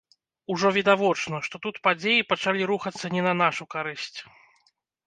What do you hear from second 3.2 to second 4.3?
на нашу карысць.